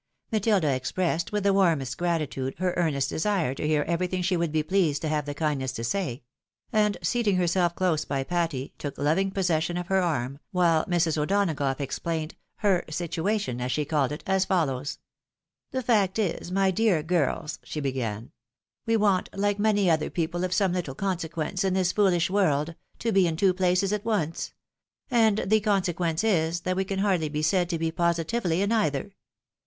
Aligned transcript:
Matilda 0.31 0.71
expressed, 0.73 1.31
with 1.31 1.43
the 1.43 1.53
warmest 1.53 1.95
gratitude, 1.95 2.55
her 2.57 2.73
earnest 2.75 3.09
desire 3.09 3.53
to 3.53 3.67
hear 3.67 3.83
everything 3.83 4.23
she 4.23 4.35
would 4.35 4.51
be 4.51 4.63
pleased 4.63 4.99
to 5.03 5.07
have 5.07 5.27
the 5.27 5.35
kind 5.35 5.59
ness 5.59 5.71
to 5.73 5.83
say; 5.83 6.23
and 6.73 6.97
seating 7.03 7.35
herself 7.35 7.75
close 7.75 8.03
by 8.03 8.23
Patty, 8.23 8.73
took 8.79 8.97
loving 8.97 9.29
possession 9.29 9.77
of 9.77 9.89
her 9.89 10.01
arm, 10.01 10.39
while 10.49 10.85
Mrs. 10.87 11.19
O'Donagough 11.19 11.79
explained" 11.79 12.33
her 12.65 12.83
situation," 12.89 13.61
as 13.61 13.71
she 13.71 13.85
called 13.85 14.11
it, 14.11 14.23
a;s 14.25 14.43
follows:—" 14.43 14.97
The 15.71 15.83
fact 15.83 16.17
is, 16.17 16.51
my 16.51 16.71
dear 16.71 17.03
girls," 17.03 17.59
she 17.63 17.79
began," 17.79 18.31
we 18.87 18.97
want, 18.97 19.29
like 19.35 19.59
many 19.59 19.87
other 19.87 20.09
people 20.09 20.43
of 20.43 20.51
some 20.51 20.73
httle 20.73 20.97
consequence 20.97 21.63
in 21.63 21.75
this 21.75 21.93
fooHsh 21.93 22.27
world, 22.27 22.73
to 22.97 23.11
be 23.11 23.27
in 23.27 23.37
two 23.37 23.53
places 23.53 23.93
at 23.93 24.03
once; 24.03 24.51
and 25.11 25.43
the 25.45 25.59
consequence 25.59 26.23
is, 26.23 26.61
that 26.61 26.75
we 26.75 26.85
can 26.85 26.97
hardly 26.97 27.29
be 27.29 27.43
said 27.43 27.69
to 27.69 27.77
be 27.77 27.91
positively 27.91 28.63
in 28.63 28.71
either. 28.71 29.11